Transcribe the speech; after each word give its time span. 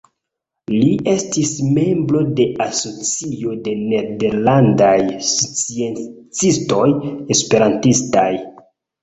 Li 0.75 0.85
estis 1.09 1.51
membro 1.75 2.21
de 2.39 2.47
Asocio 2.65 3.53
de 3.67 3.75
Nederlandaj 3.91 4.95
Sciencistoj 5.33 6.89
Esperantistaj. 7.39 8.27